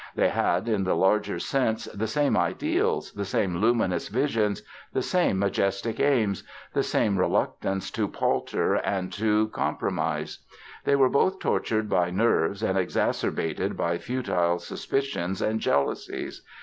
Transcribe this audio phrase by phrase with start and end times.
[0.15, 5.37] They had, in the larger sense, the same ideals, the same luminous visions, the same
[5.37, 6.41] majestic aims,
[6.73, 10.39] the same reluctance to palter and to compromise.
[10.85, 16.41] They were both tortured by nerves and exacerbated by futile suspicions and jealousies.